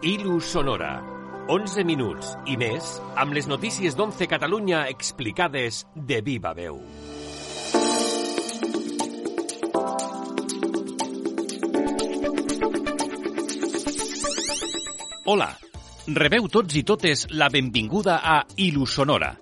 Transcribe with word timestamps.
Ilu 0.00 0.40
Sonora. 0.40 1.02
11 1.50 1.82
minuts 1.82 2.28
i 2.46 2.54
més 2.54 2.86
amb 3.18 3.34
les 3.34 3.48
notícies 3.50 3.96
d'11 3.98 4.28
Catalunya 4.30 4.84
explicades 4.86 5.80
de 5.96 6.20
viva 6.22 6.52
veu. 6.54 6.76
Hola, 15.26 15.48
rebeu 16.14 16.46
tots 16.46 16.78
i 16.78 16.84
totes 16.86 17.26
la 17.34 17.48
benvinguda 17.50 18.20
a 18.22 18.44
Ilu 18.54 18.86
Sonora, 18.86 19.32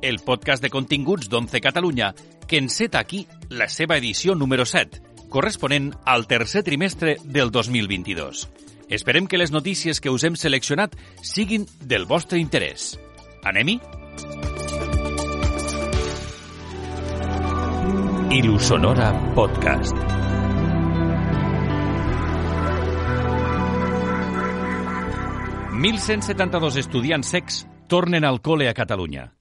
el 0.00 0.22
podcast 0.24 0.64
de 0.64 0.72
continguts 0.72 1.28
d'11 1.28 1.60
Catalunya 1.60 2.14
que 2.48 2.56
enceta 2.56 3.04
aquí 3.04 3.26
la 3.50 3.68
seva 3.68 4.00
edició 4.00 4.34
número 4.34 4.64
7, 4.64 5.28
corresponent 5.28 5.92
al 6.06 6.24
tercer 6.26 6.64
trimestre 6.64 7.18
del 7.22 7.52
2022. 7.52 8.48
Esperem 8.88 9.26
que 9.26 9.38
les 9.38 9.50
notícies 9.50 10.00
que 10.00 10.10
us 10.10 10.24
hem 10.24 10.36
seleccionat 10.38 10.94
siguin 11.22 11.66
del 11.82 12.06
vostre 12.06 12.38
interès. 12.38 12.94
Anem-hi? 13.42 13.80
Sonora 18.66 19.12
Podcast. 19.34 19.94
«1.172 25.76 26.76
estudiants 26.80 27.30
secs 27.30 27.62
tornen 27.86 28.24
al 28.24 28.40
col·le 28.42 28.66
a 28.68 28.74
Catalunya. 28.74 29.35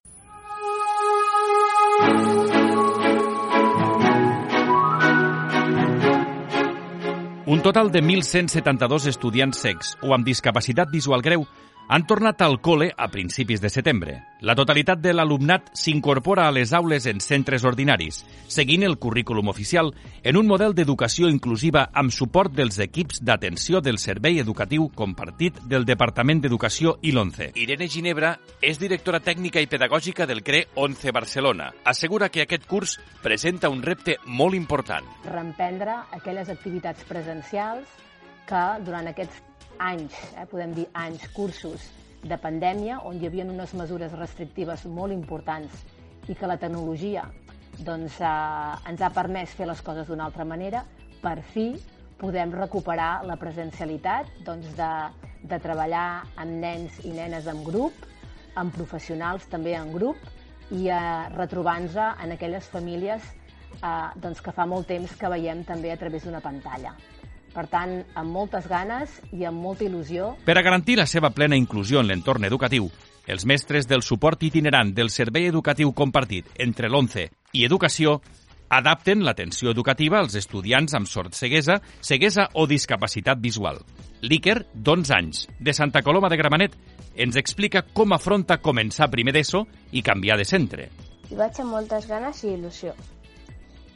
Un 7.48 7.62
total 7.62 7.92
de 7.92 8.02
1.172 8.02 9.06
estudiants 9.06 9.60
secs 9.62 9.92
o 10.02 10.16
amb 10.16 10.26
discapacitat 10.26 10.90
visual 10.90 11.22
greu 11.22 11.44
han 11.88 12.06
tornat 12.08 12.42
al 12.42 12.58
col·le 12.62 12.90
a 12.98 13.08
principis 13.14 13.62
de 13.62 13.70
setembre. 13.70 14.16
La 14.46 14.56
totalitat 14.58 15.00
de 15.02 15.14
l'alumnat 15.14 15.70
s'incorpora 15.78 16.48
a 16.48 16.54
les 16.54 16.74
aules 16.74 17.06
en 17.10 17.22
centres 17.22 17.64
ordinaris, 17.66 18.24
seguint 18.48 18.84
el 18.84 18.98
currículum 18.98 19.50
oficial 19.50 19.94
en 20.24 20.38
un 20.38 20.48
model 20.50 20.76
d'educació 20.76 21.30
inclusiva 21.30 21.88
amb 21.94 22.14
suport 22.14 22.54
dels 22.54 22.80
equips 22.84 23.22
d'atenció 23.24 23.82
del 23.82 24.00
Servei 24.02 24.40
Educatiu 24.42 24.90
Compartit 24.96 25.62
del 25.70 25.86
Departament 25.86 26.42
d'Educació 26.42 26.98
i 27.02 27.14
l'ONCE. 27.14 27.52
Irene 27.56 27.88
Ginebra 27.88 28.36
és 28.62 28.82
directora 28.82 29.22
tècnica 29.22 29.62
i 29.62 29.70
pedagògica 29.70 30.26
del 30.26 30.44
CRE 30.44 30.66
11 30.76 31.14
Barcelona. 31.14 31.72
Assegura 31.86 32.30
que 32.30 32.46
aquest 32.46 32.66
curs 32.66 33.00
presenta 33.24 33.70
un 33.70 33.84
repte 33.84 34.18
molt 34.26 34.58
important. 34.58 35.06
Reemprendre 35.26 36.02
aquelles 36.18 36.50
activitats 36.50 37.06
presencials 37.06 38.02
que 38.46 38.64
durant 38.86 39.08
aquests 39.10 39.55
anys, 39.80 40.16
eh, 40.36 40.46
podem 40.52 40.74
dir 40.74 40.88
anys, 40.94 41.28
cursos 41.34 41.90
de 42.26 42.38
pandèmia, 42.42 43.00
on 43.06 43.20
hi 43.20 43.28
havia 43.28 43.46
unes 43.46 43.74
mesures 43.78 44.14
restrictives 44.18 44.86
molt 44.86 45.14
importants 45.14 45.84
i 46.28 46.36
que 46.36 46.48
la 46.50 46.58
tecnologia 46.58 47.26
doncs, 47.80 48.20
eh, 48.22 48.90
ens 48.90 49.02
ha 49.02 49.12
permès 49.14 49.54
fer 49.54 49.68
les 49.68 49.82
coses 49.82 50.08
d'una 50.08 50.26
altra 50.30 50.46
manera, 50.46 50.86
per 51.22 51.42
fi 51.42 51.74
podem 52.20 52.54
recuperar 52.56 53.26
la 53.28 53.36
presencialitat 53.36 54.30
doncs, 54.46 54.72
de, 54.78 54.92
de 55.44 55.60
treballar 55.60 56.24
amb 56.36 56.62
nens 56.62 57.02
i 57.04 57.12
nenes 57.16 57.48
en 57.52 57.64
grup, 57.66 57.94
amb 58.56 58.74
professionals 58.74 59.48
també 59.52 59.76
en 59.76 59.92
grup, 59.94 60.22
i 60.72 60.88
eh, 60.90 61.00
retrobant-nos 61.36 61.98
en 62.24 62.34
aquelles 62.34 62.70
famílies 62.72 63.26
eh, 63.84 64.08
doncs, 64.16 64.42
que 64.42 64.56
fa 64.56 64.66
molt 64.66 64.88
temps 64.90 65.14
que 65.20 65.30
veiem 65.36 65.64
també 65.68 65.92
a 65.92 66.00
través 66.02 66.26
d'una 66.26 66.42
pantalla. 66.42 66.96
Per 67.56 67.66
tant, 67.72 68.02
amb 68.20 68.36
moltes 68.36 68.68
ganes 68.68 69.20
i 69.32 69.46
amb 69.48 69.62
molta 69.64 69.86
il·lusió. 69.88 70.34
Per 70.44 70.58
a 70.60 70.64
garantir 70.66 70.98
la 71.00 71.08
seva 71.08 71.32
plena 71.32 71.56
inclusió 71.56 72.02
en 72.02 72.10
l'entorn 72.12 72.44
educatiu, 72.44 72.90
els 73.32 73.46
mestres 73.48 73.88
del 73.88 74.04
suport 74.04 74.44
itinerant 74.44 74.92
del 74.94 75.10
Servei 75.10 75.48
Educatiu 75.48 75.94
Compartit 75.96 76.52
entre 76.60 76.92
l'11 76.92 77.30
i 77.56 77.64
Educació 77.66 78.20
adapten 78.76 79.24
l'atenció 79.24 79.72
educativa 79.72 80.20
als 80.20 80.36
estudiants 80.36 80.94
amb 80.98 81.08
sort 81.08 81.34
ceguesa, 81.38 81.80
ceguesa 82.02 82.50
o 82.54 82.66
discapacitat 82.68 83.40
visual. 83.40 83.80
L'Iker, 84.22 84.66
d'11 84.74 85.16
anys, 85.16 85.48
de 85.60 85.74
Santa 85.74 86.02
Coloma 86.04 86.30
de 86.30 86.38
Gramenet, 86.42 86.76
ens 87.16 87.38
explica 87.40 87.86
com 87.94 88.14
afronta 88.14 88.60
començar 88.60 89.08
primer 89.14 89.36
d'ESO 89.38 89.64
i 89.94 90.04
canviar 90.04 90.38
de 90.42 90.46
centre. 90.50 90.90
Hi 91.30 91.40
vaig 91.40 91.62
amb 91.62 91.72
moltes 91.78 92.10
ganes 92.10 92.44
i 92.44 92.52
il·lusió, 92.58 92.94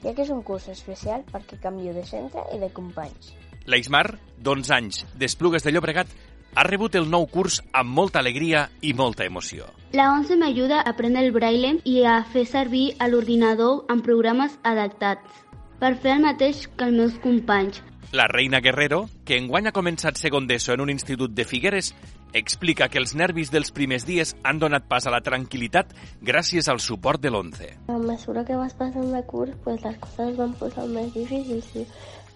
ja 0.04 0.14
que 0.14 0.24
és 0.24 0.32
un 0.32 0.42
curs 0.48 0.70
especial 0.72 1.26
perquè 1.34 1.60
canvio 1.62 1.94
de 1.94 2.06
centre 2.08 2.46
i 2.56 2.62
de 2.62 2.72
companys. 2.74 3.34
L'Aismar, 3.66 4.20
d'11 4.40 4.72
anys, 4.76 5.06
d'Esplugues 5.20 5.64
de 5.64 5.72
Llobregat, 5.72 6.08
ha 6.56 6.64
rebut 6.66 6.96
el 6.96 7.10
nou 7.10 7.28
curs 7.30 7.60
amb 7.74 7.94
molta 7.94 8.20
alegria 8.24 8.68
i 8.82 8.94
molta 8.94 9.26
emoció. 9.26 9.68
La 9.94 10.12
11 10.14 10.38
m'ajuda 10.38 10.80
a 10.82 10.94
aprendre 10.94 11.26
el 11.26 11.34
braille 11.36 11.76
i 11.86 12.04
a 12.06 12.24
fer 12.24 12.46
servir 12.50 12.96
a 13.00 13.10
l'ordinador 13.10 13.86
amb 13.90 14.06
programes 14.06 14.58
adaptats 14.64 15.46
per 15.80 15.96
fer 15.98 16.18
el 16.18 16.26
mateix 16.26 16.66
que 16.76 16.90
els 16.90 16.98
meus 16.98 17.20
companys. 17.24 17.84
La 18.12 18.26
Reina 18.28 18.60
Guerrero, 18.60 19.04
que 19.24 19.38
enguany 19.38 19.68
ha 19.70 19.76
començat 19.76 20.18
segon 20.18 20.48
d'ESO 20.50 20.74
en 20.74 20.82
un 20.82 20.90
institut 20.90 21.36
de 21.38 21.46
Figueres, 21.46 21.92
explica 22.34 22.88
que 22.90 22.98
els 22.98 23.14
nervis 23.14 23.52
dels 23.54 23.70
primers 23.70 24.06
dies 24.08 24.34
han 24.42 24.58
donat 24.58 24.88
pas 24.90 25.06
a 25.06 25.14
la 25.14 25.22
tranquil·litat 25.22 25.94
gràcies 26.26 26.70
al 26.74 26.82
suport 26.82 27.22
de 27.22 27.30
l'11. 27.30 27.70
A 27.94 28.00
mesura 28.02 28.44
que 28.46 28.58
vas 28.58 28.74
passant 28.74 29.14
de 29.14 29.22
curs, 29.30 29.54
pues, 29.64 29.84
les 29.86 30.02
coses 30.02 30.34
van 30.42 30.58
posar 30.58 30.88
més 30.90 31.14
difícils 31.14 31.70
i 31.78 31.86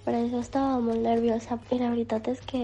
per 0.04 0.14
això 0.18 0.42
estava 0.44 0.80
molt 0.84 1.04
nerviosa 1.06 1.58
i 1.72 1.80
la 1.80 1.92
veritat 1.94 2.28
és 2.32 2.42
que 2.52 2.64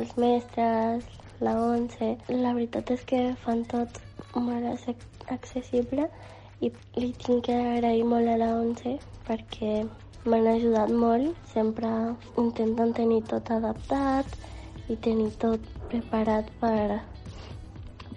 els 0.00 0.14
mestres, 0.16 1.08
la 1.42 1.56
11, 1.60 2.12
la 2.30 2.54
veritat 2.54 2.92
és 2.94 3.02
que 3.08 3.22
fan 3.44 3.64
tot 3.72 3.98
molt 4.34 4.86
accessible 5.36 6.06
i 6.60 6.70
li 6.96 7.10
tinc 7.24 7.48
que 7.48 7.58
agrair 7.74 8.04
molt 8.08 8.30
a 8.30 8.38
la 8.40 8.52
11 8.60 8.94
perquè 9.28 9.72
m'han 10.24 10.46
ajudat 10.54 10.92
molt. 11.04 11.34
Sempre 11.52 11.90
intenten 12.38 12.94
tenir 12.98 13.22
tot 13.32 13.50
adaptat 13.50 14.38
i 14.88 14.96
tenir 15.08 15.32
tot 15.42 15.66
preparat 15.90 16.48
per 16.62 17.02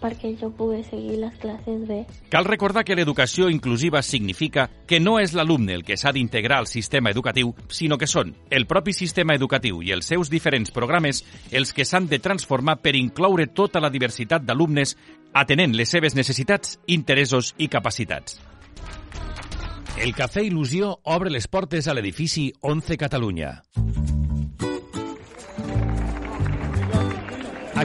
perquè 0.02 0.34
jo 0.40 0.52
pugui 0.56 0.84
seguir 0.88 1.20
les 1.22 1.36
classes 1.42 1.86
bé. 1.88 2.04
Cal 2.30 2.48
recordar 2.48 2.86
que 2.86 2.96
l'educació 2.96 3.50
inclusiva 3.50 4.02
significa 4.02 4.70
que 4.88 5.00
no 5.00 5.18
és 5.20 5.34
l'alumne 5.34 5.74
el 5.76 5.84
que 5.84 5.98
s'ha 5.98 6.14
d'integrar 6.16 6.60
al 6.60 6.68
sistema 6.72 7.12
educatiu, 7.12 7.54
sinó 7.70 7.98
que 7.98 8.08
són 8.08 8.36
el 8.50 8.68
propi 8.68 8.94
sistema 8.94 9.36
educatiu 9.36 9.82
i 9.84 9.92
els 9.96 10.08
seus 10.12 10.30
diferents 10.30 10.72
programes 10.72 11.24
els 11.52 11.74
que 11.74 11.86
s'han 11.86 12.08
de 12.08 12.20
transformar 12.20 12.80
per 12.82 12.96
incloure 12.96 13.48
tota 13.48 13.82
la 13.84 13.92
diversitat 13.94 14.46
d'alumnes 14.46 14.96
atenent 15.34 15.76
les 15.76 15.90
seves 15.90 16.16
necessitats, 16.16 16.80
interessos 16.88 17.54
i 17.58 17.68
capacitats. 17.68 18.40
El 19.96 20.12
Cafè 20.12 20.44
Il·lusió 20.44 20.92
obre 21.16 21.32
les 21.32 21.48
portes 21.48 21.88
a 21.88 21.96
l'edifici 21.96 22.50
11 22.60 22.98
Catalunya. 23.00 23.54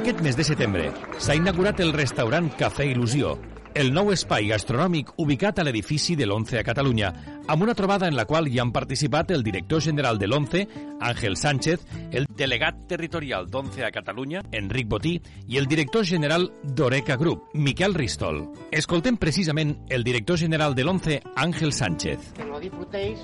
Aquest 0.00 0.22
mes 0.24 0.32
de 0.32 0.44
setembre 0.48 0.86
s'ha 1.20 1.34
inaugurat 1.36 1.80
el 1.84 1.90
restaurant 1.92 2.46
Cafè 2.56 2.86
Il·lusió, 2.88 3.34
el 3.76 3.90
nou 3.92 4.08
espai 4.14 4.46
gastronòmic 4.48 5.10
ubicat 5.20 5.58
a 5.60 5.64
l'edifici 5.66 6.14
de 6.16 6.24
l'Once 6.24 6.56
a 6.56 6.62
Catalunya, 6.64 7.10
amb 7.52 7.66
una 7.66 7.74
trobada 7.76 8.08
en 8.08 8.16
la 8.16 8.24
qual 8.24 8.48
hi 8.48 8.56
han 8.62 8.72
participat 8.72 9.34
el 9.36 9.44
director 9.44 9.82
general 9.84 10.16
de 10.16 10.30
l'Once, 10.30 10.62
Àngel 11.04 11.36
Sánchez, 11.36 11.84
el 12.16 12.24
delegat 12.32 12.80
territorial 12.88 13.50
d'Once 13.52 13.84
a 13.84 13.92
Catalunya, 13.92 14.40
Enric 14.56 14.88
Botí, 14.88 15.18
i 15.52 15.60
el 15.60 15.68
director 15.68 16.08
general 16.08 16.48
d'Oreca 16.64 17.18
Group, 17.20 17.50
Miquel 17.52 17.92
Ristol. 17.92 18.46
Escoltem 18.72 19.20
precisament 19.20 19.82
el 19.90 20.02
director 20.02 20.40
general 20.40 20.74
de 20.74 20.88
l'Once, 20.88 21.20
Ángel 21.36 21.74
Sánchez. 21.76 22.32
Que 22.40 22.48
lo 22.48 22.58
disfrutéis, 22.58 23.20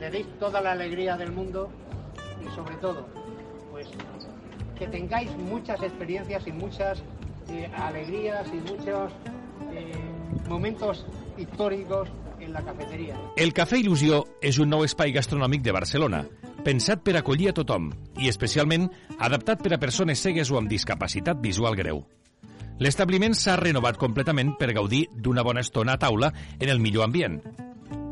le 0.00 0.08
deis 0.08 0.38
toda 0.40 0.64
la 0.64 0.72
alegría 0.72 1.18
del 1.18 1.32
mundo 1.32 1.68
y 2.40 2.48
sobre 2.56 2.76
todo, 2.76 3.06
pues 3.70 3.92
que 4.78 4.86
tengáis 4.88 5.30
muchas 5.36 5.82
experiencias 5.82 6.46
y 6.46 6.52
muchas 6.52 7.02
eh, 7.48 7.70
alegrías 7.76 8.46
y 8.52 8.72
muchos 8.72 9.12
eh, 9.72 9.92
momentos 10.48 11.06
históricos 11.36 12.08
en 12.40 12.52
la 12.52 12.62
cafeteria. 12.62 13.16
El 13.36 13.52
Cafè 13.54 13.78
Il·lusió 13.80 14.22
és 14.44 14.58
un 14.60 14.70
nou 14.70 14.84
espai 14.84 15.14
gastronòmic 15.14 15.64
de 15.64 15.72
Barcelona, 15.74 16.24
pensat 16.64 17.02
per 17.04 17.16
acollir 17.18 17.50
a 17.50 17.56
tothom 17.56 17.90
i 18.20 18.28
especialment 18.28 18.88
adaptat 19.18 19.62
per 19.62 19.74
a 19.74 19.80
persones 19.80 20.22
cegues 20.22 20.50
o 20.50 20.58
amb 20.60 20.70
discapacitat 20.70 21.40
visual 21.40 21.76
greu. 21.76 22.04
L'establiment 22.82 23.36
s'ha 23.38 23.54
renovat 23.60 23.98
completament 24.00 24.56
per 24.58 24.72
gaudir 24.74 25.04
d'una 25.14 25.44
bona 25.46 25.62
estona 25.62 25.94
a 25.94 26.00
taula 26.02 26.32
en 26.58 26.68
el 26.68 26.80
millor 26.82 27.06
ambient. 27.06 27.38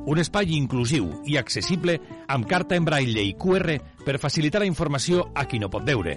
Un 0.06 0.18
espai 0.18 0.54
inclusiu 0.54 1.08
i 1.26 1.36
accessible 1.38 1.98
amb 2.28 2.46
carta 2.50 2.76
en 2.78 2.86
braille 2.86 3.22
i 3.22 3.34
QR 3.38 3.78
per 4.04 4.18
facilitar 4.22 4.62
la 4.62 4.70
informació 4.70 5.28
a 5.34 5.46
qui 5.46 5.60
no 5.62 5.70
pot 5.70 5.86
veure, 5.86 6.16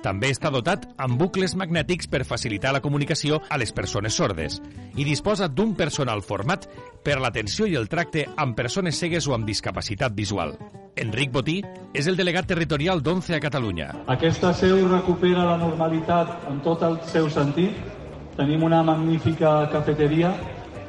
També 0.00 0.30
està 0.32 0.48
dotat 0.48 0.86
amb 0.96 1.18
bucles 1.20 1.52
magnètics 1.60 2.08
per 2.08 2.22
facilitar 2.24 2.72
la 2.72 2.80
comunicació 2.80 3.42
a 3.52 3.58
les 3.60 3.72
persones 3.76 4.16
sordes 4.16 4.56
i 4.96 5.04
disposa 5.04 5.48
d'un 5.48 5.74
personal 5.76 6.22
format 6.24 6.64
per 7.04 7.18
l'atenció 7.20 7.68
i 7.68 7.76
el 7.76 7.88
tracte 7.92 8.24
amb 8.40 8.56
persones 8.56 8.96
cegues 8.96 9.28
o 9.28 9.34
amb 9.36 9.44
discapacitat 9.48 10.16
visual. 10.16 10.56
Enric 10.96 11.32
Botí 11.32 11.58
és 11.92 12.08
el 12.08 12.16
delegat 12.16 12.48
territorial 12.48 13.02
d'11 13.04 13.36
a 13.36 13.40
Catalunya. 13.44 13.88
Aquesta 14.08 14.54
seu 14.56 14.80
recupera 14.88 15.44
la 15.52 15.58
normalitat 15.60 16.48
en 16.48 16.62
tot 16.64 16.82
el 16.82 16.96
seu 17.12 17.28
sentit. 17.30 17.76
Tenim 18.36 18.64
una 18.64 18.80
magnífica 18.82 19.68
cafeteria 19.72 20.32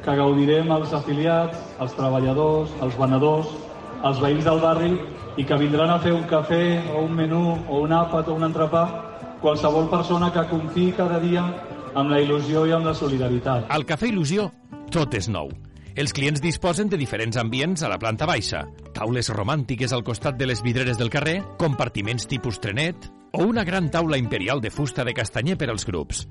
que 0.02 0.16
gaudirem 0.16 0.72
els 0.72 0.92
afiliats, 0.96 1.58
els 1.84 1.92
treballadors, 1.98 2.72
els 2.82 2.96
venedors, 2.98 3.52
els 4.02 4.20
veïns 4.22 4.44
del 4.44 4.60
barri 4.62 4.92
i 5.38 5.44
que 5.48 5.58
vindran 5.58 5.90
a 5.90 6.00
fer 6.02 6.12
un 6.12 6.24
cafè 6.28 6.64
o 6.94 7.04
un 7.06 7.14
menú 7.16 7.42
o 7.68 7.82
un 7.82 7.92
àpat 7.96 8.28
o 8.28 8.36
un 8.36 8.48
entrepà 8.48 8.86
qualsevol 9.42 9.88
persona 9.90 10.30
que 10.32 10.46
confiï 10.50 10.92
cada 10.96 11.18
dia 11.22 11.44
amb 11.94 12.10
la 12.10 12.20
il·lusió 12.22 12.66
i 12.68 12.72
amb 12.72 12.88
la 12.88 12.94
solidaritat. 12.96 13.68
Al 13.68 13.84
Cafè 13.84 14.08
Il·lusió 14.08 14.48
tot 14.92 15.14
és 15.16 15.28
nou. 15.32 15.48
Els 15.96 16.12
clients 16.12 16.40
disposen 16.40 16.88
de 16.88 16.98
diferents 17.00 17.36
ambients 17.40 17.82
a 17.82 17.88
la 17.88 17.98
planta 18.00 18.26
baixa, 18.28 18.62
taules 18.96 19.28
romàntiques 19.32 19.92
al 19.92 20.04
costat 20.04 20.36
de 20.36 20.48
les 20.48 20.62
vidreres 20.64 21.00
del 21.00 21.12
carrer, 21.12 21.42
compartiments 21.60 22.28
tipus 22.28 22.60
trenet 22.60 23.08
o 23.32 23.44
una 23.48 23.64
gran 23.64 23.90
taula 23.92 24.20
imperial 24.20 24.60
de 24.60 24.70
fusta 24.72 25.04
de 25.04 25.16
castanyer 25.16 25.56
per 25.56 25.70
als 25.72 25.84
grups. 25.88 26.26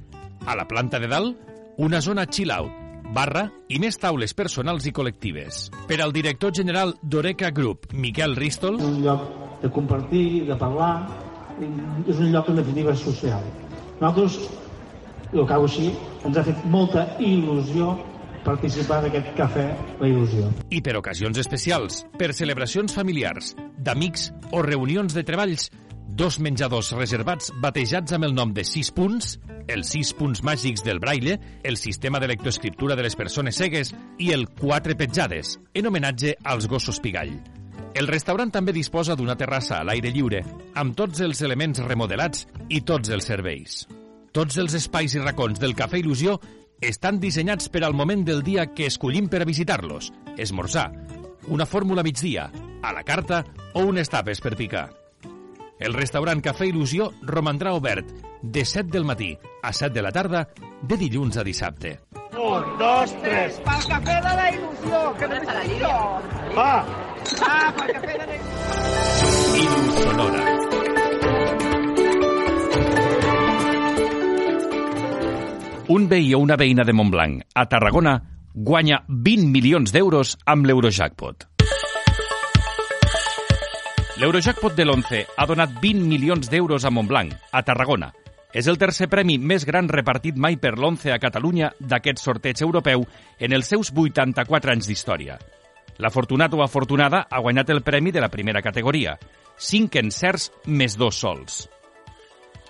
A 0.46 0.56
la 0.58 0.68
planta 0.70 1.00
de 1.02 1.10
dalt, 1.10 1.38
una 1.78 2.02
zona 2.02 2.26
chill-out, 2.26 2.91
barra 3.12 3.48
i 3.70 3.80
més 3.82 4.00
taules 4.00 4.34
personals 4.38 4.88
i 4.88 4.94
col·lectives. 4.96 5.68
Per 5.88 6.00
al 6.02 6.14
director 6.16 6.54
general 6.56 6.96
d'Oreca 7.02 7.52
Group, 7.52 7.92
Miquel 7.94 8.36
Ristol... 8.40 8.80
És 8.80 8.88
un 8.88 9.02
lloc 9.04 9.28
de 9.62 9.70
compartir, 9.72 10.26
de 10.48 10.58
parlar, 10.58 10.94
és 11.62 12.18
un 12.18 12.32
lloc 12.32 12.50
en 12.50 12.62
definitiva 12.62 12.96
social. 12.98 13.44
Nosaltres, 14.00 14.40
el 15.32 15.44
acabo 15.44 15.68
així, 15.68 15.92
ens 16.26 16.40
ha 16.40 16.46
fet 16.48 16.64
molta 16.72 17.06
il·lusió 17.20 17.94
participar 18.46 19.02
d'aquest 19.04 19.36
cafè 19.38 19.68
La 20.00 20.10
Il·lusió. 20.10 20.50
I 20.74 20.82
per 20.82 20.96
ocasions 20.98 21.38
especials, 21.38 22.02
per 22.18 22.32
celebracions 22.34 22.96
familiars, 22.96 23.54
d'amics 23.78 24.32
o 24.52 24.64
reunions 24.66 25.14
de 25.14 25.24
treballs, 25.28 25.70
dos 26.18 26.40
menjadors 26.42 26.92
reservats 26.98 27.54
batejats 27.62 28.18
amb 28.18 28.28
el 28.28 28.34
nom 28.36 28.56
de 28.56 28.66
6 28.68 28.92
punts, 28.98 29.36
els 29.68 29.94
6 29.94 30.14
punts 30.18 30.44
màgics 30.44 30.84
del 30.86 31.00
braille, 31.00 31.38
el 31.64 31.78
sistema 31.78 32.20
de 32.20 32.30
lectoescriptura 32.32 32.96
de 32.96 33.04
les 33.06 33.16
persones 33.16 33.58
cegues 33.58 33.94
i 34.18 34.32
el 34.32 34.48
4 34.50 34.96
petjades, 34.98 35.58
en 35.74 35.88
homenatge 35.88 36.36
als 36.44 36.68
gossos 36.68 37.00
pigall. 37.00 37.36
El 37.94 38.08
restaurant 38.08 38.52
també 38.52 38.72
disposa 38.72 39.18
d'una 39.20 39.36
terrassa 39.36 39.82
a 39.82 39.84
l'aire 39.84 40.14
lliure, 40.16 40.42
amb 40.80 40.96
tots 40.96 41.20
els 41.26 41.42
elements 41.44 41.82
remodelats 41.84 42.48
i 42.70 42.82
tots 42.88 43.12
els 43.12 43.28
serveis. 43.28 43.84
Tots 44.32 44.58
els 44.64 44.78
espais 44.80 45.16
i 45.18 45.20
racons 45.20 45.60
del 45.60 45.76
Cafè 45.76 46.00
Il·lusió 46.00 46.38
estan 46.80 47.20
dissenyats 47.20 47.68
per 47.70 47.84
al 47.84 47.94
moment 47.94 48.24
del 48.26 48.42
dia 48.48 48.70
que 48.72 48.88
escollim 48.88 49.28
per 49.30 49.44
a 49.44 49.50
visitar-los, 49.50 50.12
esmorzar, 50.38 50.88
una 51.52 51.68
fórmula 51.68 52.04
migdia, 52.04 52.48
a 52.82 52.94
la 52.96 53.04
carta 53.04 53.44
o 53.74 53.84
unes 53.86 54.10
tapes 54.10 54.40
per 54.42 54.56
picar. 54.56 54.88
El 55.82 55.94
restaurant 55.98 56.42
Cafè 56.42 56.72
Il·lusió 56.72 57.12
romandrà 57.28 57.76
obert 57.76 58.31
de 58.42 58.66
7 58.66 58.90
del 58.90 59.06
matí 59.06 59.38
a 59.62 59.74
7 59.74 59.94
de 59.94 60.02
la 60.02 60.12
tarda 60.12 60.48
de 60.82 60.98
dilluns 60.98 61.38
a 61.38 61.44
dissabte. 61.44 62.00
Un, 62.32 62.64
dos, 62.80 63.14
tres. 63.22 63.60
Pel 63.66 63.86
cafè 63.92 64.18
de 64.24 64.34
la 64.40 64.48
il·lusió, 64.50 65.02
que 65.20 65.28
no 65.30 65.38
la 65.38 65.62
és 65.62 65.70
línia. 65.70 65.98
Va! 66.56 66.74
Ah, 67.46 67.74
pel 67.78 67.94
cafè 67.98 68.18
de 68.18 68.26
la 68.26 68.36
il·lusió. 68.40 68.62
Il 69.62 69.92
Sonora. 70.02 70.44
Un 75.92 76.08
veí 76.08 76.34
o 76.34 76.40
una 76.40 76.56
veïna 76.56 76.86
de 76.88 76.94
Montblanc, 76.96 77.42
a 77.54 77.66
Tarragona, 77.68 78.16
guanya 78.56 79.04
20 79.10 79.52
milions 79.52 79.92
d'euros 79.92 80.38
amb 80.46 80.66
l'Eurojackpot. 80.66 81.50
L'Eurojackpot 84.22 84.76
de 84.78 84.86
l'11 84.86 85.22
ha 85.36 85.46
donat 85.50 85.76
20 85.82 86.08
milions 86.08 86.50
d'euros 86.50 86.86
a 86.86 86.92
Montblanc, 86.94 87.36
a 87.52 87.64
Tarragona. 87.68 88.12
És 88.54 88.68
el 88.68 88.78
tercer 88.78 89.08
premi 89.08 89.38
més 89.40 89.64
gran 89.66 89.88
repartit 89.88 90.36
mai 90.36 90.58
per 90.60 90.74
l'11 90.76 91.14
a 91.16 91.20
Catalunya 91.24 91.72
d'aquest 91.80 92.20
sorteig 92.20 92.60
europeu 92.62 93.06
en 93.40 93.54
els 93.56 93.70
seus 93.72 93.94
84 93.96 94.74
anys 94.74 94.90
d'història. 94.90 95.38
L'afortunat 96.04 96.52
o 96.54 96.64
afortunada 96.64 97.28
ha 97.30 97.40
guanyat 97.40 97.70
el 97.70 97.82
premi 97.82 98.12
de 98.12 98.22
la 98.22 98.30
primera 98.30 98.62
categoria, 98.62 99.18
5 99.58 100.00
encerts 100.02 100.52
més 100.66 100.98
dos 100.98 101.16
sols. 101.24 101.70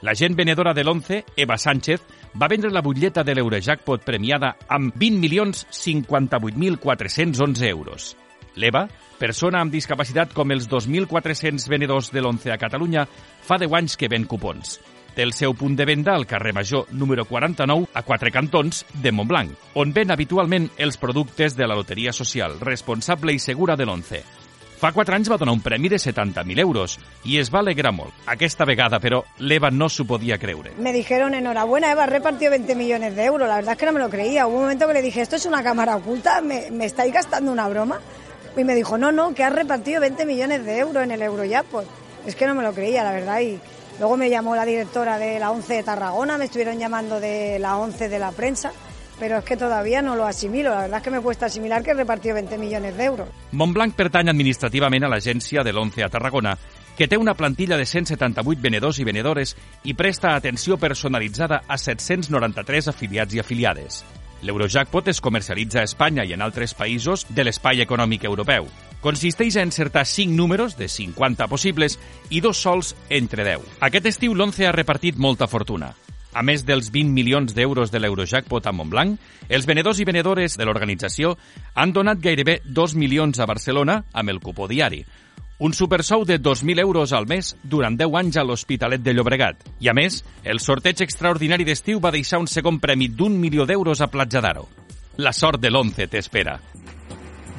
La 0.01 0.13
gent 0.17 0.35
venedora 0.37 0.73
de 0.73 0.83
l'11, 0.83 1.23
Eva 1.37 1.57
Sánchez, 1.57 2.01
va 2.37 2.47
vendre 2.49 2.71
la 2.71 2.81
butlleta 2.81 3.23
de 3.23 3.35
l'Eurojackpot 3.37 4.03
premiada 4.05 4.55
amb 4.67 4.95
20.058.411 4.97 7.69
euros. 7.69 8.17
L'Eva, 8.55 8.87
persona 9.17 9.59
amb 9.61 9.71
discapacitat 9.71 10.33
com 10.33 10.51
els 10.51 10.69
2.400 10.69 11.69
venedors 11.69 12.11
de 12.11 12.19
l'11 12.21 12.51
a 12.53 12.57
Catalunya, 12.57 13.07
fa 13.45 13.57
10 13.61 13.73
anys 13.77 13.97
que 13.97 14.07
ven 14.09 14.25
cupons. 14.25 14.79
Té 15.15 15.25
el 15.27 15.33
seu 15.35 15.51
punt 15.59 15.75
de 15.75 15.85
venda 15.85 16.13
al 16.15 16.25
carrer 16.25 16.53
Major 16.55 16.85
número 16.91 17.25
49 17.25 17.89
a 17.93 18.03
quatre 18.07 18.31
cantons 18.31 18.85
de 19.03 19.11
Montblanc, 19.11 19.57
on 19.75 19.91
ven 19.91 20.11
habitualment 20.11 20.69
els 20.77 20.95
productes 20.97 21.57
de 21.57 21.67
la 21.67 21.75
Loteria 21.75 22.13
Social, 22.15 22.55
responsable 22.61 23.35
i 23.35 23.39
segura 23.39 23.75
de 23.75 23.83
l'11. 23.83 24.21
Fa 24.81 24.89
4 24.95 25.13
anys 25.13 25.29
va 25.29 25.37
donar 25.37 25.53
un 25.53 25.59
premi 25.61 25.91
de 25.91 25.99
70.000 26.01 26.57
euros 26.63 26.95
i 27.29 27.35
es 27.37 27.51
va 27.53 27.59
alegrar 27.59 27.91
molt. 27.93 28.15
Aquesta 28.25 28.65
vegada, 28.65 28.97
però, 29.03 29.19
l'Eva 29.37 29.69
no 29.69 29.89
s'ho 29.91 30.07
podia 30.09 30.39
creure. 30.41 30.71
Me 30.79 30.93
dijeron, 30.95 31.35
enhorabuena, 31.37 31.91
Eva, 31.91 32.05
has 32.07 32.09
repartido 32.09 32.49
20 32.49 32.73
millones 32.75 33.15
de 33.15 33.25
euros. 33.25 33.47
La 33.47 33.57
verdad 33.57 33.73
es 33.73 33.77
que 33.77 33.85
no 33.85 33.91
me 33.91 33.99
lo 33.99 34.09
creía. 34.09 34.47
Hubo 34.47 34.55
un 34.55 34.63
momento 34.63 34.87
que 34.87 34.93
le 34.93 35.03
dije, 35.03 35.21
esto 35.21 35.35
es 35.35 35.45
una 35.45 35.61
cámara 35.61 35.95
oculta, 35.97 36.41
¿me, 36.41 36.71
me 36.71 36.85
estáis 36.85 37.13
gastando 37.13 37.51
una 37.51 37.67
broma? 37.67 37.99
Y 38.57 38.63
me 38.63 38.73
dijo, 38.73 38.97
no, 38.97 39.11
no, 39.11 39.35
que 39.35 39.43
has 39.43 39.53
repartido 39.53 40.01
20 40.01 40.25
millones 40.25 40.65
de 40.65 40.79
euros 40.79 41.03
en 41.03 41.11
el 41.11 41.21
Eurojackpot. 41.21 41.85
Es 42.25 42.35
que 42.35 42.47
no 42.47 42.55
me 42.55 42.63
lo 42.63 42.73
creía, 42.73 43.03
la 43.03 43.11
verdad. 43.11 43.39
Y 43.39 43.59
luego 44.01 44.17
me 44.17 44.31
llamó 44.31 44.55
la 44.55 44.65
directora 44.65 45.19
de 45.19 45.39
la 45.39 45.51
11 45.51 45.75
de 45.75 45.83
Tarragona, 45.83 46.35
me 46.39 46.45
estuvieron 46.45 46.79
llamando 46.79 47.19
de 47.19 47.59
la 47.59 47.77
11 47.77 48.09
de 48.09 48.19
la 48.19 48.31
prensa 48.31 48.73
pero 49.19 49.37
es 49.37 49.45
que 49.45 49.55
todavía 49.55 50.01
no 50.01 50.15
lo 50.15 50.25
asimilo. 50.25 50.71
La 50.71 50.81
verdad 50.81 50.97
es 50.97 51.03
que 51.03 51.11
me 51.11 51.21
cuesta 51.21 51.45
asimilar 51.45 51.83
que 51.83 51.91
he 51.91 51.93
repartido 51.93 52.33
20 52.33 52.57
millones 52.57 52.97
d'euros. 52.97 53.29
Montblanc 53.51 53.93
pertany 53.93 54.31
administrativament 54.31 55.05
a 55.05 55.11
l'agència 55.13 55.61
de 55.61 55.69
l'11 55.69 56.07
a 56.07 56.09
Tarragona, 56.09 56.55
que 56.97 57.05
té 57.07 57.19
una 57.21 57.35
plantilla 57.37 57.77
de 57.77 57.85
178 57.85 58.57
venedors 58.65 58.97
i 58.97 59.05
venedores 59.05 59.53
i 59.85 59.93
presta 59.93 60.33
atenció 60.33 60.79
personalitzada 60.81 61.61
a 61.67 61.77
793 61.77 62.89
afiliats 62.89 63.37
i 63.37 63.45
afiliades. 63.45 64.01
L'Eurojackpot 64.41 65.07
es 65.07 65.21
comercialitza 65.21 65.81
a 65.81 65.85
Espanya 65.85 66.25
i 66.25 66.33
en 66.33 66.41
altres 66.41 66.73
països 66.73 67.27
de 67.29 67.43
l'espai 67.45 67.83
econòmic 67.83 68.25
europeu. 68.25 68.65
Consisteix 69.01 69.57
a 69.57 69.65
encertar 69.65 70.05
5 70.05 70.33
números 70.33 70.77
de 70.77 70.87
50 70.89 71.47
possibles 71.49 71.99
i 72.29 72.41
dos 72.41 72.57
sols 72.57 72.95
entre 73.09 73.45
10. 73.45 73.77
Aquest 73.85 74.09
estiu 74.09 74.33
l'11 74.33 74.65
ha 74.65 74.73
repartit 74.73 75.17
molta 75.17 75.49
fortuna. 75.49 75.93
A 76.33 76.41
més 76.47 76.63
dels 76.65 76.89
20 76.89 77.11
milions 77.11 77.53
d'euros 77.53 77.91
de 77.91 77.99
l'Eurojackpot 77.99 78.65
a 78.65 78.71
Montblanc, 78.71 79.17
els 79.49 79.67
venedors 79.67 79.99
i 79.99 80.07
venedores 80.07 80.55
de 80.57 80.65
l'organització 80.65 81.35
han 81.75 81.91
donat 81.91 82.21
gairebé 82.23 82.61
2 82.65 82.95
milions 82.95 83.39
a 83.39 83.49
Barcelona 83.49 84.05
amb 84.13 84.31
el 84.31 84.39
cupó 84.39 84.69
diari, 84.71 85.03
un 85.61 85.73
supersou 85.73 86.25
de 86.25 86.41
2.000 86.41 86.79
euros 86.79 87.13
al 87.13 87.27
mes 87.29 87.55
durant 87.61 87.93
10 87.93 88.15
anys 88.17 88.37
a 88.37 88.43
l'Hospitalet 88.43 89.03
de 89.05 89.13
Llobregat. 89.13 89.59
I 89.79 89.91
a 89.91 89.93
més, 89.93 90.23
el 90.43 90.57
sorteig 90.59 91.03
extraordinari 91.05 91.67
d'estiu 91.67 92.01
va 92.01 92.09
deixar 92.09 92.39
un 92.41 92.49
segon 92.49 92.79
premi 92.81 93.11
d'un 93.13 93.37
milió 93.37 93.67
d'euros 93.69 94.01
a 94.01 94.09
Platja 94.09 94.41
d'Aro. 94.41 94.65
La 95.21 95.31
sort 95.31 95.61
de 95.61 95.69
l'11 95.69 96.09
t'espera. 96.09 96.57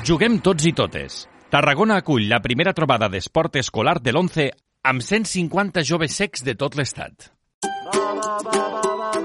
Juguem 0.02 0.40
tots 0.42 0.66
i 0.66 0.74
totes. 0.74 1.28
Tarragona 1.48 2.00
acull 2.02 2.26
la 2.26 2.42
primera 2.42 2.74
trobada 2.74 3.06
d'esport 3.06 3.54
escolar 3.62 4.00
de 4.02 4.10
l'11 4.10 4.50
amb 4.82 4.98
150 5.00 5.86
joves 5.86 6.18
secs 6.18 6.42
de 6.42 6.58
tot 6.58 6.74
l'estat. 6.74 7.30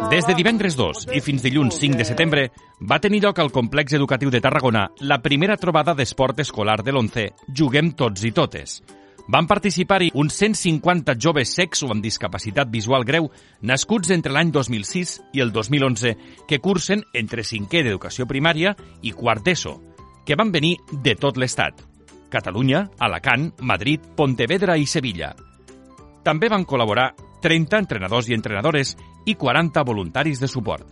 Des 0.08 0.24
de 0.24 0.34
divendres 0.38 0.78
2 0.80 1.10
i 1.18 1.20
fins 1.20 1.44
dilluns 1.44 1.76
5 1.82 1.98
de 2.00 2.06
setembre 2.08 2.46
va 2.88 2.96
tenir 3.04 3.20
lloc 3.26 3.42
al 3.44 3.50
Complex 3.52 3.92
Educatiu 3.98 4.30
de 4.32 4.40
Tarragona 4.40 4.86
la 5.04 5.18
primera 5.20 5.58
trobada 5.60 5.92
d'esport 5.98 6.40
escolar 6.40 6.78
de 6.80 6.94
l'11 6.94 7.26
Juguem 7.52 7.90
tots 7.92 8.24
i 8.24 8.32
totes. 8.32 8.78
Van 9.28 9.50
participar-hi 9.52 10.14
uns 10.16 10.40
150 10.40 11.18
joves 11.20 11.52
secs 11.60 11.84
o 11.84 11.92
amb 11.92 12.06
discapacitat 12.06 12.72
visual 12.72 13.04
greu 13.04 13.28
nascuts 13.60 14.16
entre 14.16 14.32
l'any 14.32 14.56
2006 14.56 15.18
i 15.36 15.44
el 15.44 15.52
2011 15.52 16.16
que 16.48 16.62
cursen 16.64 17.04
entre 17.12 17.44
cinquè 17.44 17.84
d'educació 17.84 18.30
primària 18.32 18.78
i 19.04 19.12
quart 19.12 19.44
d'ESO, 19.44 19.76
que 20.24 20.40
van 20.40 20.56
venir 20.56 20.78
de 21.04 21.20
tot 21.20 21.36
l'estat. 21.36 21.84
Catalunya, 22.32 22.88
Alacant, 22.98 23.52
Madrid, 23.60 24.08
Pontevedra 24.16 24.80
i 24.80 24.88
Sevilla. 24.88 25.36
També 26.24 26.48
van 26.48 26.64
col·laborar 26.64 27.12
30 27.42 27.78
entrenadors 27.78 28.30
i 28.30 28.36
entrenadores 28.36 28.96
i 29.26 29.36
40 29.36 29.84
voluntaris 29.84 30.40
de 30.40 30.48
suport. 30.48 30.88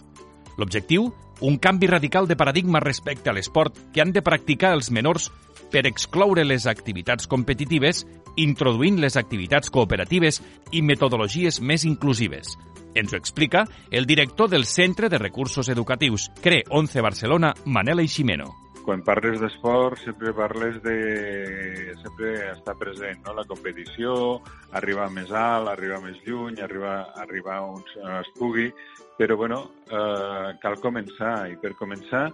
L'objectiu? 0.57 1.11
Un 1.41 1.57
canvi 1.59 1.87
radical 1.87 2.27
de 2.27 2.37
paradigma 2.39 2.79
respecte 2.79 3.29
a 3.29 3.33
l'esport 3.33 3.75
que 3.91 4.01
han 4.01 4.13
de 4.15 4.23
practicar 4.23 4.71
els 4.73 4.89
menors 4.91 5.29
per 5.71 5.85
excloure 5.87 6.45
les 6.45 6.67
activitats 6.67 7.27
competitives, 7.27 8.05
introduint 8.39 9.01
les 9.01 9.17
activitats 9.19 9.69
cooperatives 9.69 10.41
i 10.71 10.81
metodologies 10.81 11.59
més 11.59 11.83
inclusives. 11.83 12.55
Ens 12.95 13.11
ho 13.11 13.19
explica 13.19 13.65
el 13.91 14.05
director 14.07 14.49
del 14.49 14.63
Centre 14.63 15.09
de 15.09 15.19
Recursos 15.19 15.67
Educatius 15.67 16.29
CRE 16.41 16.63
11 16.69 17.01
Barcelona, 17.01 17.53
Manel 17.65 17.99
Eiximeno 17.99 18.64
quan 18.85 19.01
parles 19.03 19.39
d'esport 19.41 19.99
sempre 20.03 20.31
parles 20.37 20.77
de... 20.85 20.95
sempre 22.03 22.33
està 22.51 22.75
present, 22.77 23.23
no? 23.25 23.33
La 23.37 23.45
competició, 23.49 24.13
arribar 24.77 25.09
més 25.13 25.31
alt, 25.33 25.71
arribar 25.71 25.99
més 26.03 26.21
lluny, 26.27 26.61
arribar, 26.61 26.99
arribar 27.21 27.59
on 27.65 27.81
es 28.19 28.29
pugui, 28.37 28.69
però 29.17 29.37
bueno, 29.39 29.59
eh, 29.89 30.53
cal 30.61 30.77
començar 30.83 31.49
i 31.49 31.57
per 31.59 31.73
començar 31.79 32.27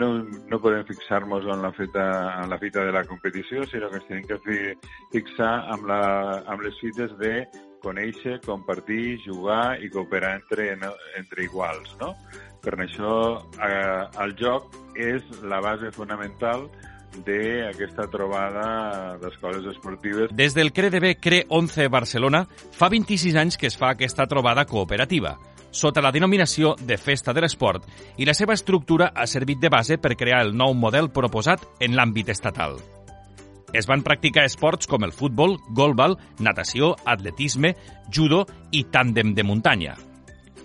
no, 0.00 0.08
no 0.50 0.60
podem 0.60 0.84
fixar-nos 0.88 1.46
en 1.46 1.62
la 1.62 1.72
fita, 1.76 2.06
en 2.42 2.50
la 2.50 2.58
fita 2.58 2.84
de 2.86 2.92
la 2.94 3.04
competició, 3.04 3.66
sinó 3.70 3.90
que 3.92 4.00
ens 4.02 4.28
que 4.28 4.40
fi, 4.46 4.60
fixar 5.12 5.52
amb, 5.74 5.86
la, 5.90 6.02
amb 6.50 6.64
les 6.66 6.78
fites 6.80 7.12
de 7.20 7.34
conèixer, 7.82 8.38
compartir, 8.46 9.18
jugar 9.26 9.76
i 9.82 9.90
cooperar 9.90 10.36
entre, 10.38 10.70
entre 11.18 11.44
iguals, 11.44 11.94
no? 12.00 12.14
Per 12.62 12.76
això 12.78 13.14
eh, 13.58 14.22
el 14.22 14.36
joc 14.38 14.70
és 14.96 15.24
la 15.42 15.60
base 15.64 15.92
fonamental 15.94 16.68
d'aquesta 17.26 18.06
trobada 18.08 19.18
d'escoles 19.20 19.66
esportives. 19.74 20.32
Des 20.32 20.54
del 20.54 20.72
CREDB 20.72 21.16
CRE 21.20 21.44
11 21.48 21.88
Barcelona 21.92 22.46
fa 22.72 22.88
26 22.88 23.36
anys 23.36 23.58
que 23.60 23.68
es 23.68 23.76
fa 23.76 23.92
aquesta 23.92 24.26
trobada 24.26 24.64
cooperativa 24.64 25.36
sota 25.72 26.02
la 26.04 26.12
denominació 26.12 26.74
de 26.80 26.98
Festa 27.00 27.32
de 27.32 27.42
l'Esport 27.44 27.86
i 28.20 28.28
la 28.28 28.34
seva 28.36 28.52
estructura 28.52 29.12
ha 29.16 29.26
servit 29.26 29.60
de 29.60 29.70
base 29.72 29.96
per 29.98 30.16
crear 30.20 30.42
el 30.44 30.52
nou 30.56 30.74
model 30.76 31.08
proposat 31.10 31.64
en 31.80 31.96
l'àmbit 31.96 32.28
estatal. 32.28 32.76
Es 33.72 33.88
van 33.88 34.04
practicar 34.04 34.44
esports 34.44 34.86
com 34.86 35.04
el 35.04 35.16
futbol, 35.16 35.56
golbal, 35.72 36.18
natació, 36.44 36.92
atletisme, 37.08 37.72
judo 38.12 38.44
i 38.70 38.84
tàndem 38.92 39.32
de 39.32 39.48
muntanya 39.48 39.96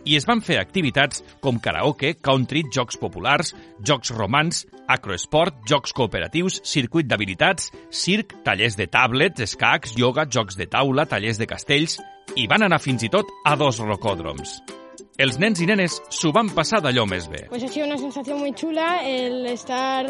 i 0.08 0.16
es 0.16 0.26
van 0.28 0.42
fer 0.42 0.58
activitats 0.62 1.22
com 1.44 1.60
karaoke, 1.60 2.14
country, 2.24 2.64
jocs 2.74 2.98
populars, 3.02 3.54
jocs 3.84 4.14
romans, 4.16 4.64
acroesport, 4.88 5.60
jocs 5.68 5.94
cooperatius, 5.96 6.62
circuit 6.64 7.08
d'habilitats, 7.10 7.72
circ, 7.92 8.38
tallers 8.48 8.80
de 8.80 8.88
tablets, 8.88 9.44
escacs, 9.44 9.98
yoga, 10.00 10.26
jocs 10.32 10.58
de 10.60 10.70
taula, 10.72 11.06
tallers 11.06 11.42
de 11.42 11.50
castells 11.50 12.00
i 12.36 12.48
van 12.48 12.64
anar 12.66 12.80
fins 12.84 13.04
i 13.04 13.12
tot 13.12 13.30
a 13.46 13.56
dos 13.60 13.82
rocòdroms. 13.84 14.62
Els 15.18 15.40
nens 15.42 15.60
i 15.64 15.66
nenes 15.66 15.98
s'ho 16.14 16.30
van 16.34 16.52
passar 16.54 16.80
d'allò 16.86 17.08
més 17.10 17.26
bé. 17.32 17.48
Pues 17.50 17.64
ha 17.66 17.68
sido 17.68 17.88
una 17.88 17.98
sensación 17.98 18.40
muy 18.40 18.54
chula 18.54 19.02
el 19.04 19.48
estar, 19.50 20.06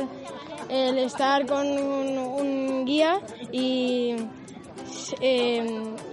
el 0.69 0.97
estar 0.99 1.45
con 1.47 1.65
un, 1.65 2.17
un 2.17 2.85
guía 2.85 3.21
y 3.53 4.15
eh, 5.21 5.63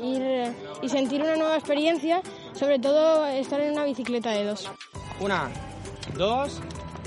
ir 0.02 0.54
y 0.82 0.88
sentir 0.88 1.22
una 1.22 1.36
nueva 1.36 1.56
experiencia, 1.56 2.22
sobre 2.54 2.78
todo 2.78 3.26
estar 3.26 3.60
en 3.60 3.72
una 3.72 3.84
bicicleta 3.84 4.30
de 4.30 4.44
dos. 4.44 4.70
Una, 5.20 5.50
dos... 6.16 6.60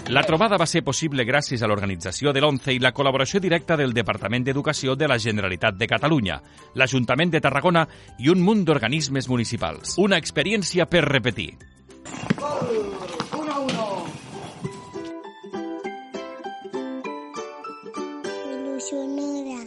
La 0.08 0.24
trobada 0.24 0.56
va 0.56 0.66
ser 0.66 0.86
possible 0.88 1.26
gràcies 1.28 1.60
a 1.60 1.68
l'organització 1.68 2.32
de 2.32 2.40
l'ONCE 2.40 2.72
i 2.72 2.80
la 2.80 2.94
col·laboració 2.96 3.42
directa 3.44 3.76
del 3.76 3.92
Departament 3.92 4.46
d'Educació 4.46 4.96
de 4.96 5.10
la 5.12 5.18
Generalitat 5.20 5.76
de 5.76 5.88
Catalunya, 5.92 6.38
l'Ajuntament 6.80 7.34
de 7.34 7.42
Tarragona 7.44 7.84
i 8.24 8.32
un 8.32 8.40
munt 8.40 8.64
d'organismes 8.64 9.28
municipals. 9.28 9.98
Una 10.00 10.16
experiència 10.16 10.88
per 10.88 11.04
repetir. 11.04 11.58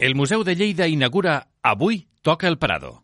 El 0.01 0.15
Museu 0.15 0.41
de 0.43 0.55
Lleida 0.55 0.87
inaugura 0.89 1.51
Avui 1.61 2.07
toca 2.23 2.47
el 2.47 2.57
Prado. 2.57 3.03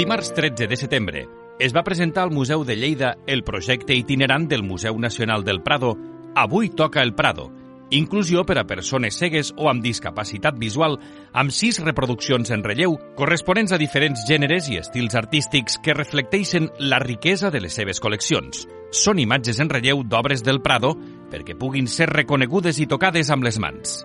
Dimarts 0.00 0.32
13 0.32 0.66
de 0.66 0.76
setembre 0.80 1.28
es 1.58 1.74
va 1.76 1.82
presentar 1.84 2.22
al 2.22 2.30
Museu 2.30 2.62
de 2.64 2.74
Lleida 2.74 3.18
el 3.26 3.42
projecte 3.44 3.92
itinerant 3.92 4.46
del 4.48 4.62
Museu 4.62 4.96
Nacional 4.98 5.44
del 5.44 5.60
Prado 5.60 5.90
Avui 6.34 6.70
toca 6.70 7.02
el 7.02 7.12
Prado, 7.12 7.50
inclusió 7.90 8.46
per 8.48 8.56
a 8.56 8.64
persones 8.64 9.18
cegues 9.20 9.50
o 9.58 9.68
amb 9.68 9.84
discapacitat 9.84 10.56
visual, 10.56 10.96
amb 11.36 11.52
sis 11.52 11.82
reproduccions 11.84 12.48
en 12.48 12.64
relleu, 12.64 12.96
corresponents 13.18 13.76
a 13.76 13.80
diferents 13.82 14.24
gèneres 14.24 14.70
i 14.72 14.80
estils 14.80 15.18
artístics 15.20 15.76
que 15.84 15.92
reflecteixen 15.92 16.70
la 16.78 17.02
riquesa 17.04 17.50
de 17.52 17.60
les 17.60 17.76
seves 17.76 18.00
col·leccions. 18.00 18.64
Són 18.96 19.20
imatges 19.20 19.60
en 19.60 19.68
relleu 19.68 20.00
d'obres 20.00 20.40
del 20.40 20.62
Prado 20.64 20.94
perquè 21.28 21.58
puguin 21.60 21.92
ser 21.92 22.08
reconegudes 22.08 22.80
i 22.80 22.88
tocades 22.88 23.28
amb 23.28 23.44
les 23.44 23.60
mans. 23.60 24.00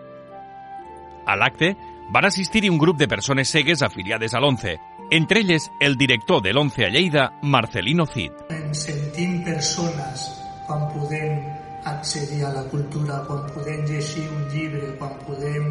A 1.23 1.39
l'acte 1.39 1.71
van 2.11 2.27
assistir-hi 2.27 2.67
un 2.69 2.83
grup 2.83 2.99
de 2.99 3.07
persones 3.07 3.47
cegues 3.47 3.81
afiliades 3.81 4.35
a 4.35 4.43
l'ONCE, 4.43 4.75
entre 5.12 5.41
elles 5.41 5.71
el 5.79 5.97
director 5.97 6.41
de 6.41 6.53
l'ONCE 6.53 6.85
a 6.85 6.89
Lleida, 6.89 7.33
Marcelino 7.41 8.05
Cid. 8.05 8.31
Ens 8.50 8.85
sentim 8.88 9.43
persones 9.45 10.25
quan 10.65 10.88
podem 10.93 11.41
accedir 11.85 12.43
a 12.45 12.53
la 12.53 12.63
cultura, 12.71 13.21
quan 13.27 13.45
podem 13.53 13.85
llegir 13.85 14.25
un 14.29 14.47
llibre, 14.50 14.95
quan 14.97 15.13
podem 15.27 15.67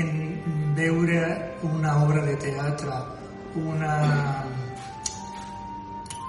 en 0.00 0.74
veure 0.76 1.20
una 1.62 1.96
obra 2.04 2.22
de 2.24 2.36
teatre, 2.36 3.00
una, 3.58 3.94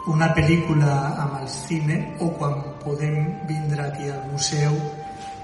una 0.08 0.32
pel·lícula 0.36 0.96
amb 1.22 1.38
el 1.44 1.48
cine 1.48 2.02
o 2.20 2.32
quan 2.40 2.58
podem 2.82 3.46
vindre 3.48 3.86
aquí 3.86 4.10
al 4.10 4.26
museu 4.32 4.76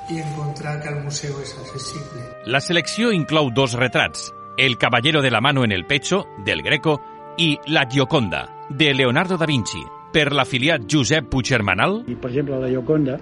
i 0.09 0.19
encontrar 0.23 0.79
que 0.81 0.89
el 0.89 1.03
museu 1.03 1.35
és 1.43 1.53
accessible. 1.61 2.25
La 2.47 2.61
selecció 2.63 3.11
inclou 3.13 3.51
dos 3.51 3.75
retrats, 3.77 4.31
El 4.57 4.79
caballero 4.79 5.21
de 5.21 5.29
la 5.29 5.39
mano 5.39 5.63
en 5.63 5.71
el 5.71 5.85
pecho, 5.85 6.25
del 6.43 6.63
Greco, 6.63 6.99
i 7.37 7.59
La 7.67 7.87
Gioconda, 7.87 8.49
de 8.67 8.91
Leonardo 8.91 9.37
da 9.37 9.45
Vinci, 9.45 9.83
per 10.11 10.31
l'afiliat 10.33 10.87
Josep 10.89 11.27
Puiggermanal. 11.29 11.99
I, 12.09 12.15
per 12.17 12.31
exemple, 12.31 12.57
la 12.57 12.71
Gioconda 12.71 13.19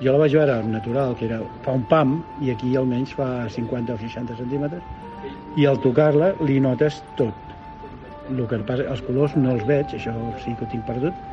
jo 0.00 0.14
la 0.14 0.22
vaig 0.22 0.32
veure 0.32 0.54
natural, 0.64 1.12
que 1.18 1.26
era, 1.28 1.42
fa 1.66 1.74
un 1.76 1.84
pam, 1.90 2.14
i 2.40 2.54
aquí 2.54 2.72
almenys 2.80 3.12
fa 3.18 3.28
50 3.52 3.92
o 3.92 4.00
60 4.00 4.38
centímetres, 4.40 4.80
i 5.60 5.68
al 5.68 5.76
tocar-la 5.84 6.32
li 6.48 6.56
notes 6.64 7.02
tot. 7.20 7.52
El 8.32 8.40
que 8.48 8.62
passa, 8.64 8.88
els 8.96 9.04
colors 9.04 9.36
no 9.36 9.52
els 9.52 9.68
veig, 9.68 9.92
això 9.92 10.16
sí 10.40 10.56
que 10.56 10.64
ho 10.64 10.72
tinc 10.72 10.88
perdut, 10.88 11.31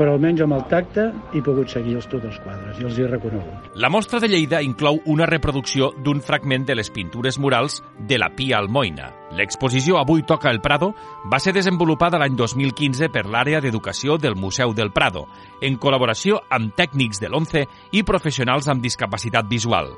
però 0.00 0.14
almenys 0.16 0.40
amb 0.40 0.56
el 0.56 0.62
tacte 0.70 1.10
he 1.36 1.42
pogut 1.44 1.68
seguir 1.68 1.98
els 1.98 2.06
tots 2.08 2.24
els 2.24 2.38
quadres 2.40 2.78
i 2.80 2.86
els 2.88 2.96
he 2.96 3.04
reconegut. 3.10 3.66
La 3.76 3.90
mostra 3.92 4.16
de 4.22 4.30
Lleida 4.32 4.62
inclou 4.64 5.02
una 5.12 5.28
reproducció 5.28 5.90
d'un 6.00 6.22
fragment 6.24 6.64
de 6.64 6.78
les 6.78 6.88
pintures 6.88 7.36
murals 7.38 7.82
de 8.08 8.16
la 8.16 8.30
Pia 8.32 8.56
Almoina. 8.62 9.10
L'exposició 9.36 10.00
Avui 10.00 10.24
toca 10.24 10.48
el 10.50 10.62
Prado 10.64 10.94
va 11.30 11.38
ser 11.38 11.52
desenvolupada 11.52 12.18
l'any 12.18 12.34
2015 12.38 13.12
per 13.12 13.26
l'àrea 13.28 13.60
d'educació 13.60 14.16
del 14.16 14.40
Museu 14.40 14.72
del 14.72 14.90
Prado, 14.90 15.26
en 15.60 15.76
col·laboració 15.76 16.40
amb 16.48 16.72
tècnics 16.74 17.20
de 17.20 17.28
l'ONCE 17.28 17.66
i 17.92 18.02
professionals 18.02 18.72
amb 18.72 18.80
discapacitat 18.80 19.52
visual. 19.52 19.92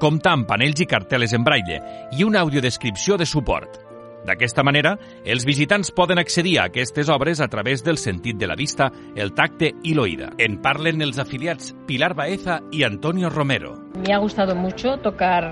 Compta 0.00 0.32
amb 0.32 0.48
panells 0.48 0.80
i 0.80 0.88
carteles 0.88 1.36
en 1.36 1.44
braille 1.44 1.82
i 2.16 2.24
una 2.24 2.40
audiodescripció 2.40 3.20
de 3.20 3.28
suport. 3.28 3.85
D'aquesta 4.26 4.64
manera, 4.66 4.96
els 5.24 5.46
visitants 5.46 5.92
poden 5.94 6.18
accedir 6.18 6.56
a 6.58 6.66
aquestes 6.66 7.08
obres 7.14 7.40
a 7.40 7.46
través 7.48 7.84
del 7.86 7.98
sentit 8.02 8.40
de 8.40 8.48
la 8.50 8.56
vista, 8.58 8.90
el 9.14 9.32
tacte 9.38 9.70
i 9.86 9.94
l'oïda. 9.94 10.32
En 10.42 10.58
parlen 10.64 11.04
els 11.06 11.20
afiliats 11.22 11.76
Pilar 11.86 12.12
Baeza 12.18 12.58
i 12.74 12.82
Antonio 12.82 13.30
Romero. 13.30 13.76
Me 14.02 14.12
ha 14.12 14.18
gustado 14.18 14.56
mucho 14.56 14.96
tocar 14.98 15.46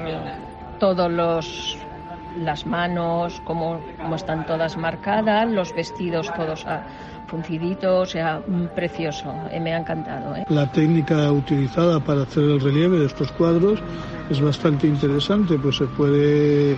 todos 0.81 1.11
los 1.11 1.79
las 2.43 2.67
manos, 2.67 3.41
cómo, 3.45 3.81
cómo 3.97 4.17
están 4.17 4.45
todas 4.45 4.77
marcadas, 4.77 5.49
los 5.49 5.73
vestidos 5.73 6.33
todos 6.35 6.67
funciditos, 7.29 8.09
o 8.09 8.11
sea, 8.11 8.43
precioso, 8.75 9.33
me 9.61 9.73
ha 9.73 9.79
encantado. 9.79 10.37
¿eh? 10.37 10.45
La 10.49 10.71
técnica 10.71 11.31
utilizada 11.31 12.01
para 12.01 12.23
hacer 12.23 12.43
el 12.43 12.61
relieve 12.61 12.99
de 12.99 13.07
estos 13.07 13.31
cuadros 13.33 13.81
es 14.31 14.41
bastante 14.41 14.87
interesante, 14.87 15.59
pues 15.59 15.77
se 15.77 15.87
puede, 15.87 16.77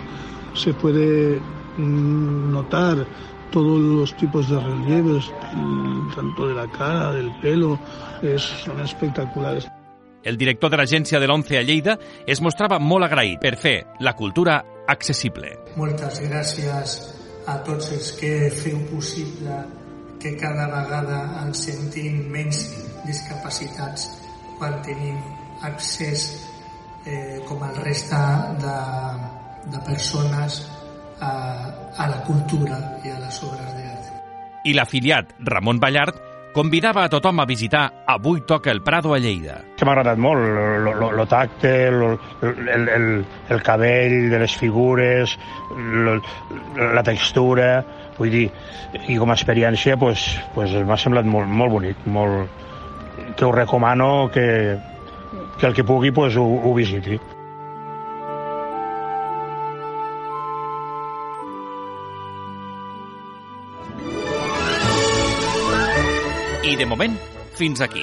se 0.55 0.73
puede 0.75 1.41
notar 1.79 3.07
todos 3.51 3.81
los 3.81 4.17
tipos 4.17 4.49
de 4.49 4.59
relieves, 4.59 5.33
tanto 6.15 6.49
de 6.49 6.55
la 6.55 6.67
cara, 6.71 7.13
del 7.13 7.33
pelo, 7.41 7.79
es, 8.23 8.43
son 8.43 8.81
espectaculares. 8.81 9.69
El 10.23 10.37
director 10.37 10.71
de 10.71 10.81
l'agència 10.81 11.21
de 11.23 11.29
l'ONCE 11.31 11.59
a 11.59 11.63
Lleida 11.63 11.95
es 12.27 12.41
mostrava 12.43 12.81
molt 12.83 13.07
agraït 13.07 13.39
per 13.39 13.55
fer 13.55 13.77
la 14.03 14.17
cultura 14.19 14.59
accessible. 14.91 15.53
Moltes 15.79 16.19
gràcies 16.25 16.97
a 17.47 17.61
tots 17.63 17.93
els 17.95 18.11
que 18.19 18.51
feu 18.51 18.81
possible 18.91 19.61
que 20.19 20.35
cada 20.41 20.67
vegada 20.73 21.21
ens 21.45 21.63
sentim 21.69 22.25
menys 22.35 22.65
discapacitats 23.07 24.09
quan 24.59 24.81
tenim 24.83 25.21
accés 25.63 26.27
eh, 27.07 27.39
com 27.47 27.63
el 27.63 27.79
resta 27.85 28.23
de, 28.59 28.77
de 29.71 29.85
persones 29.87 30.65
a, 31.21 31.33
a 31.97 32.09
la 32.11 32.23
cultura 32.27 32.79
i 33.05 33.13
a 33.13 33.19
les 33.21 33.43
obres 33.43 33.75
d'art. 33.75 34.13
I 34.67 34.75
l'afiliat 34.75 35.37
Ramon 35.47 35.79
Ballart 35.83 36.23
convidava 36.57 37.05
a 37.05 37.11
tothom 37.13 37.43
a 37.43 37.45
visitar 37.45 37.85
Avui 38.09 38.41
toca 38.49 38.71
el 38.73 38.81
Prado 38.81 39.13
a 39.13 39.19
Lleida. 39.21 39.59
Que 39.77 39.85
m'ha 39.85 39.93
agradat 39.93 40.17
molt, 40.17 40.41
el 41.05 41.21
tacte, 41.29 41.73
lo, 41.93 42.15
el, 42.41 42.89
el, 42.89 43.09
el 43.53 43.63
cabell 43.63 44.31
de 44.33 44.41
les 44.41 44.57
figures, 44.57 45.37
lo, 45.77 46.17
la 46.97 47.05
textura, 47.05 47.69
vull 48.17 48.33
dir, 48.33 48.47
i 49.05 49.19
com 49.21 49.31
a 49.31 49.37
experiència 49.37 49.99
pues, 50.01 50.25
pues 50.57 50.73
m'ha 50.81 50.97
semblat 50.97 51.29
molt, 51.29 51.53
molt 51.53 51.77
bonic, 51.77 52.09
molt, 52.09 52.65
que 53.37 53.45
ho 53.45 53.53
recomano 53.53 54.31
que, 54.33 54.49
que 55.61 55.69
el 55.69 55.77
que 55.77 55.85
pugui 55.85 56.11
pues, 56.17 56.41
ho, 56.41 56.47
ho 56.47 56.73
visiti. 56.75 57.21
I 66.67 66.75
de 66.75 66.85
moment, 66.85 67.15
fins 67.55 67.81
aquí. 67.81 68.03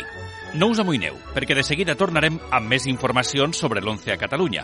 No 0.55 0.70
us 0.72 0.79
amoïneu, 0.79 1.17
perquè 1.36 1.51
de 1.58 1.65
seguida 1.67 1.98
tornarem 2.00 2.38
amb 2.48 2.72
més 2.72 2.86
informacions 2.88 3.60
sobre 3.60 3.84
l'11 3.84 4.13
a 4.13 4.17
Catalunya. 4.22 4.63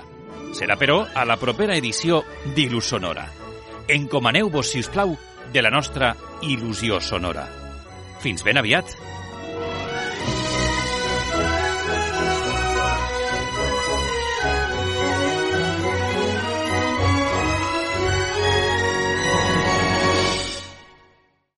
Serà, 0.56 0.79
però, 0.79 1.01
a 1.03 1.25
la 1.27 1.36
propera 1.41 1.75
edició 1.75 2.22
d'Il·lus 2.56 2.94
Sonora. 2.96 3.27
Encomaneu-vos, 3.91 4.72
si 4.72 4.79
us 4.79 4.88
plau, 4.88 5.18
de 5.51 5.65
la 5.65 5.74
nostra 5.74 6.13
il·lusió 6.39 7.01
sonora. 7.03 7.50
Fins 8.24 8.48
ben 8.48 8.63
aviat! 8.63 9.18